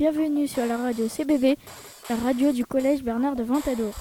[0.00, 1.58] bienvenue sur la radio CBB,
[2.08, 3.92] la radio du collège Bernard de Ventadour.